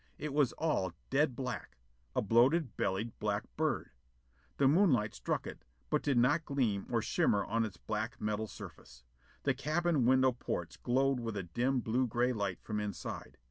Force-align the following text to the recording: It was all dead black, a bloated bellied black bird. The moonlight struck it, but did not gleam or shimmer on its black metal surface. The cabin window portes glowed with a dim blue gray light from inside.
It 0.17 0.33
was 0.33 0.51
all 0.53 0.93
dead 1.11 1.35
black, 1.35 1.77
a 2.15 2.23
bloated 2.23 2.75
bellied 2.75 3.13
black 3.19 3.43
bird. 3.55 3.91
The 4.57 4.67
moonlight 4.67 5.13
struck 5.13 5.45
it, 5.45 5.63
but 5.91 6.01
did 6.01 6.17
not 6.17 6.43
gleam 6.43 6.87
or 6.89 7.03
shimmer 7.03 7.45
on 7.45 7.63
its 7.63 7.77
black 7.77 8.19
metal 8.19 8.47
surface. 8.47 9.03
The 9.43 9.53
cabin 9.53 10.07
window 10.07 10.31
portes 10.31 10.75
glowed 10.77 11.19
with 11.19 11.37
a 11.37 11.43
dim 11.43 11.81
blue 11.81 12.07
gray 12.07 12.33
light 12.33 12.57
from 12.63 12.79
inside. 12.79 13.37